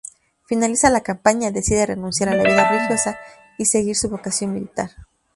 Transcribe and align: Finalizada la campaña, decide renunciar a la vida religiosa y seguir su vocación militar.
Finalizada 0.47 0.93
la 0.93 1.01
campaña, 1.03 1.51
decide 1.51 1.85
renunciar 1.85 2.29
a 2.29 2.35
la 2.35 2.41
vida 2.43 2.67
religiosa 2.71 3.19
y 3.59 3.65
seguir 3.65 3.95
su 3.95 4.09
vocación 4.09 4.51
militar. 4.51 4.89